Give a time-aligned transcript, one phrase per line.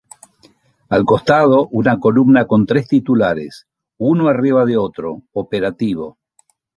[0.89, 3.67] Al costado una columna con tres titulares,
[3.99, 6.17] uno arriba de otro: “Operativo.